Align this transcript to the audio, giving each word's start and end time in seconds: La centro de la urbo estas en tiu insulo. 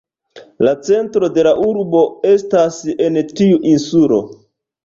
La 0.67 0.71
centro 0.87 1.29
de 1.35 1.43
la 1.47 1.51
urbo 1.73 2.01
estas 2.31 2.81
en 3.09 3.23
tiu 3.33 3.63
insulo. 3.75 4.19